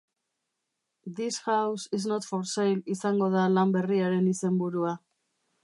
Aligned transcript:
This 1.05 1.41
house 1.41 1.87
is 1.91 2.07
not 2.07 2.25
for 2.25 2.43
sale 2.43 2.81
izango 2.95 3.29
da 3.37 3.45
lan 3.59 3.77
berriaren 3.77 4.27
izenburua. 4.33 4.99